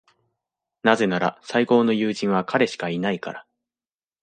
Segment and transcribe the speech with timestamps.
[0.81, 3.45] なぜなら、最高の友人は彼しかいないから。